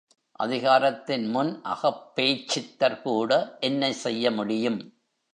[0.39, 3.31] அதிகாரத்தின் முன் அகப்பேய்ச் சித்தர்கூட
[3.59, 4.79] என்ன செய்யமுடியும்?